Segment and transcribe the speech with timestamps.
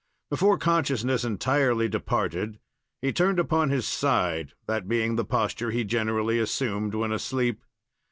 [0.31, 2.57] Before consciousness entirely departed,
[3.03, 7.61] he turned upon his side, that being the posture he generally assumed when asleep.